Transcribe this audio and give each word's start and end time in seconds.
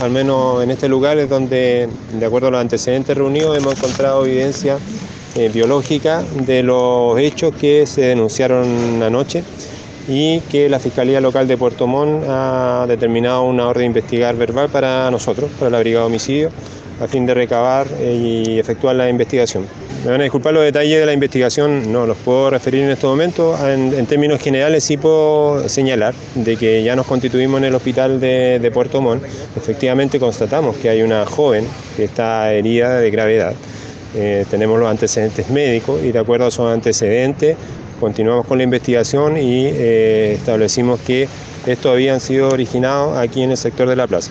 al 0.00 0.10
menos 0.10 0.62
en 0.62 0.70
este 0.70 0.88
lugar 0.88 1.18
es 1.18 1.28
donde, 1.28 1.88
de 2.12 2.26
acuerdo 2.26 2.48
a 2.48 2.50
los 2.52 2.60
antecedentes 2.60 3.16
reunidos, 3.16 3.56
hemos 3.56 3.76
encontrado 3.76 4.24
evidencia 4.24 4.78
eh, 5.34 5.50
biológica 5.52 6.22
de 6.46 6.62
los 6.62 7.18
hechos 7.18 7.54
que 7.54 7.86
se 7.86 8.02
denunciaron 8.02 9.02
anoche 9.02 9.42
y 10.08 10.40
que 10.42 10.68
la 10.68 10.78
Fiscalía 10.78 11.20
Local 11.20 11.46
de 11.46 11.56
Puerto 11.56 11.86
Montt 11.86 12.24
ha 12.28 12.86
determinado 12.88 13.42
una 13.42 13.68
orden 13.68 13.80
de 13.82 13.86
investigar 13.86 14.36
verbal 14.36 14.68
para 14.68 15.10
nosotros, 15.10 15.50
para 15.58 15.70
la 15.70 15.80
Brigada 15.80 16.04
de 16.04 16.06
Homicidio, 16.06 16.50
a 17.00 17.06
fin 17.06 17.26
de 17.26 17.34
recabar 17.34 17.86
eh, 17.98 18.46
y 18.46 18.58
efectuar 18.58 18.96
la 18.96 19.08
investigación. 19.08 19.66
Me 20.04 20.12
van 20.12 20.20
a 20.20 20.24
disculpar 20.24 20.54
los 20.54 20.62
detalles 20.62 21.00
de 21.00 21.06
la 21.06 21.12
investigación, 21.12 21.90
no 21.92 22.06
los 22.06 22.16
puedo 22.18 22.50
referir 22.50 22.84
en 22.84 22.90
este 22.90 23.06
momento. 23.06 23.56
En, 23.66 24.06
términos 24.06 24.40
generales 24.40 24.84
sí 24.84 24.96
puedo 24.96 25.68
señalar 25.68 26.14
de 26.36 26.56
que 26.56 26.84
ya 26.84 26.94
nos 26.94 27.04
constituimos 27.04 27.58
en 27.58 27.64
el 27.64 27.74
hospital 27.74 28.20
de, 28.20 28.70
Puerto 28.72 29.00
Montt. 29.00 29.24
Efectivamente 29.56 30.20
constatamos 30.20 30.76
que 30.76 30.88
hay 30.88 31.02
una 31.02 31.26
joven 31.26 31.66
que 31.96 32.04
está 32.04 32.52
herida 32.52 33.00
de 33.00 33.10
gravedad. 33.10 33.54
Eh, 34.14 34.46
tenemos 34.48 34.78
los 34.78 34.88
antecedentes 34.88 35.50
médicos 35.50 36.00
y 36.02 36.12
de 36.12 36.18
acuerdo 36.18 36.46
a 36.46 36.48
esos 36.48 36.72
antecedentes 36.72 37.56
continuamos 37.98 38.46
con 38.46 38.58
la 38.58 38.64
investigación 38.64 39.36
y 39.36 39.66
eh, 39.66 40.34
establecimos 40.34 41.00
que 41.00 41.28
estos 41.72 41.92
habían 41.92 42.20
sido 42.20 42.48
originados 42.48 43.16
aquí 43.16 43.42
en 43.42 43.50
el 43.50 43.56
sector 43.56 43.88
de 43.88 43.96
la 43.96 44.06
plaza. 44.06 44.30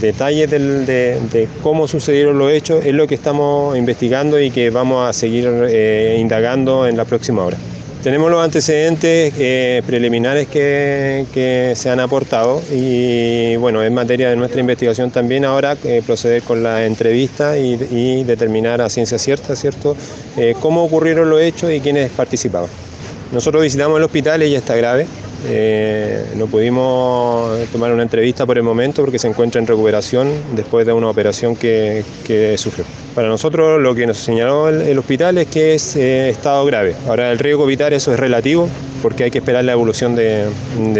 Detalles 0.00 0.50
de, 0.50 1.48
cómo 1.62 1.88
sucedieron 1.88 2.38
los 2.38 2.52
hechos 2.52 2.84
es 2.84 2.94
lo 2.94 3.06
que 3.06 3.14
estamos 3.14 3.76
investigando 3.76 4.40
y 4.40 4.50
que 4.50 4.70
vamos 4.70 5.08
a 5.08 5.12
seguir 5.12 5.48
eh, 5.48 6.16
indagando 6.20 6.86
en 6.86 6.96
la 6.96 7.04
próxima 7.04 7.44
hora. 7.44 7.56
Tenemos 8.02 8.30
los 8.30 8.42
antecedentes 8.42 9.34
eh, 9.38 9.82
preliminares 9.86 10.48
que, 10.48 11.74
se 11.76 11.90
han 11.90 12.00
aportado 12.00 12.62
y 12.72 13.56
bueno, 13.56 13.82
es 13.82 13.92
materia 13.92 14.30
de 14.30 14.36
nuestra 14.36 14.60
investigación 14.60 15.10
también 15.10 15.44
ahora 15.44 15.76
proceder 16.06 16.42
con 16.42 16.62
la 16.62 16.86
entrevista 16.86 17.58
y, 17.58 17.74
y, 17.90 18.24
determinar 18.24 18.80
a 18.80 18.88
ciencia 18.88 19.18
cierta, 19.18 19.54
¿cierto?, 19.54 19.96
cómo 20.60 20.84
ocurrieron 20.84 21.28
los 21.28 21.42
hechos 21.42 21.70
y 21.72 21.80
quiénes 21.80 22.10
participaban. 22.10 22.70
Nosotros 23.32 23.62
visitamos 23.62 23.98
el 23.98 24.04
hospital, 24.04 24.42
ella 24.42 24.58
está 24.58 24.74
grave. 24.74 25.06
Eh, 25.46 26.32
no 26.36 26.46
pudimos 26.46 27.68
tomar 27.70 27.92
una 27.92 28.02
entrevista 28.02 28.46
por 28.46 28.58
el 28.58 28.62
momento 28.62 29.02
porque 29.02 29.18
se 29.18 29.28
encuentra 29.28 29.60
en 29.60 29.66
recuperación 29.66 30.28
después 30.54 30.86
de 30.86 30.92
una 30.92 31.08
operación 31.08 31.56
que, 31.56 32.04
que 32.24 32.56
sufrió. 32.58 32.84
Para 33.14 33.28
nosotros 33.28 33.80
lo 33.82 33.94
que 33.94 34.06
nos 34.06 34.18
señaló 34.18 34.68
el, 34.68 34.98
hospital 34.98 35.38
es 35.38 35.48
que 35.48 35.74
es 35.74 35.96
eh, 35.96 36.28
estado 36.30 36.64
grave. 36.64 36.94
Ahora 37.08 37.32
el 37.32 37.38
riesgo 37.38 37.66
vital 37.66 37.92
eso 37.92 38.12
es 38.12 38.20
relativo 38.20 38.68
porque 39.02 39.24
hay 39.24 39.30
que 39.30 39.38
esperar 39.38 39.64
la 39.64 39.72
evolución 39.72 40.14
de, 40.14 40.46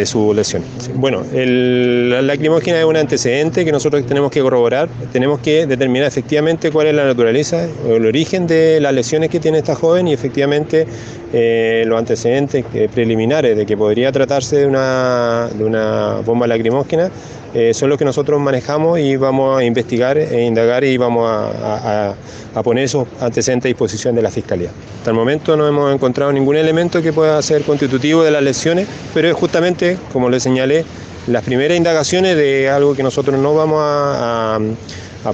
su 0.07 0.33
lesión. 0.33 0.63
Bueno, 0.95 1.23
la 1.33 2.23
lacrimógena 2.23 2.81
es 2.81 2.85
un 2.85 2.97
antecedente 2.97 3.65
que 3.65 3.73
nosotros 3.73 4.05
tenemos 4.07 4.31
que 4.31 4.41
corroborar, 4.41 4.89
tenemos 5.13 5.41
que 5.41 5.67
determinar 5.67 6.09
efectivamente 6.09 6.71
cuál 6.71 6.89
es 6.89 6.95
la 6.95 7.05
naturaleza 7.05 7.69
o 7.87 7.97
el 7.97 8.07
origen 8.07 8.47
de 8.47 8.81
las 8.81 8.95
lesiones 8.95 9.29
que 9.29 9.39
tiene 9.39 9.59
esta 9.59 9.75
joven 9.75 10.09
y 10.09 10.15
efectivamente 10.15 10.87
eh, 11.33 11.85
los 11.87 11.99
antecedentes 11.99 12.65
preliminares 12.95 13.57
de 13.57 13.67
que 13.67 13.77
podría 13.77 14.11
tratarse 14.11 14.57
de 14.57 14.67
una, 14.67 15.49
de 15.53 15.65
una 15.65 16.23
bomba 16.25 16.47
lacrimógena 16.47 17.11
eh, 17.53 17.75
son 17.75 17.89
los 17.89 17.99
que 17.99 18.05
nosotros 18.05 18.41
manejamos 18.41 19.01
y 19.01 19.17
vamos 19.17 19.59
a 19.59 19.65
investigar 19.65 20.17
e 20.17 20.45
indagar 20.45 20.85
y 20.85 20.97
vamos 20.97 21.29
a, 21.29 22.15
poner 22.63 22.85
esos 22.85 23.09
antecedentes 23.21 23.67
a 23.67 23.69
disposición 23.69 24.15
de 24.15 24.23
la 24.23 24.31
Fiscalía. 24.31 24.71
Hasta 24.99 25.11
el 25.11 25.17
momento 25.17 25.57
no 25.57 25.67
hemos 25.67 25.93
encontrado 25.93 26.33
ningún 26.33 26.57
elemento 26.57 27.03
que 27.03 27.13
pueda 27.13 27.41
ser 27.43 27.63
constitutivo 27.63 28.23
de 28.23 28.31
las 28.31 28.43
lesiones, 28.43 28.87
pero 29.13 29.29
es 29.29 29.35
justamente, 29.35 29.99
como 30.13 30.31
le 30.31 30.39
señalé, 30.39 30.85
las 31.27 31.43
primeras 31.43 31.77
indagaciones 31.77 32.37
de 32.37 32.69
algo 32.69 32.95
que 32.95 33.03
nosotros 33.03 33.39
no 33.39 33.55
vamos 33.55 33.81
a, 33.83 34.61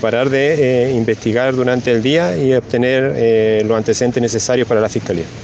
parar 0.01 0.31
de 0.31 0.89
eh, 0.89 0.93
investigar 0.93 1.55
durante 1.55 1.93
el 1.93 2.03
día 2.03 2.37
y 2.37 2.53
obtener 2.55 3.13
eh, 3.15 3.63
los 3.67 3.77
antecedentes 3.77 4.21
necesarios 4.21 4.67
para 4.67 4.81
la 4.81 4.89
Fiscalía. 4.89 5.27